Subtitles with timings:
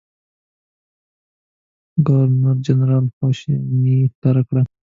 [2.05, 4.61] ګورنرجنرال خواشیني ښکاره کړه.